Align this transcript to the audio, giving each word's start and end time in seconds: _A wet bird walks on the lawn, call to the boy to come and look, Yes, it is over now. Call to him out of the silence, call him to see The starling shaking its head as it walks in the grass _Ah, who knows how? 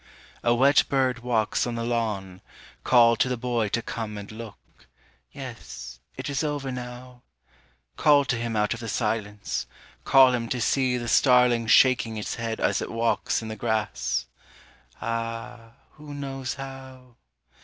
_A 0.43 0.55
wet 0.55 0.83
bird 0.89 1.19
walks 1.19 1.67
on 1.67 1.75
the 1.75 1.83
lawn, 1.83 2.41
call 2.83 3.15
to 3.17 3.29
the 3.29 3.37
boy 3.37 3.67
to 3.69 3.83
come 3.83 4.17
and 4.17 4.31
look, 4.31 4.87
Yes, 5.31 5.99
it 6.17 6.27
is 6.27 6.43
over 6.43 6.71
now. 6.71 7.21
Call 7.97 8.25
to 8.25 8.35
him 8.35 8.55
out 8.55 8.73
of 8.73 8.79
the 8.79 8.89
silence, 8.89 9.67
call 10.03 10.33
him 10.33 10.49
to 10.49 10.59
see 10.59 10.97
The 10.97 11.07
starling 11.07 11.67
shaking 11.67 12.17
its 12.17 12.33
head 12.33 12.59
as 12.59 12.81
it 12.81 12.89
walks 12.91 13.43
in 13.43 13.47
the 13.47 13.55
grass 13.55 14.25
_Ah, 14.99 15.73
who 15.91 16.15
knows 16.15 16.55
how? 16.55 17.17